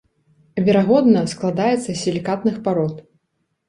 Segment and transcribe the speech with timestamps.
[0.69, 2.93] Верагодна складаецца з сілікатных парод.